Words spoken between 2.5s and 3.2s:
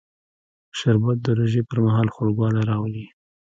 راولي